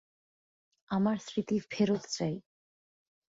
[0.91, 2.35] আমার স্মৃতি ফেরত চাই।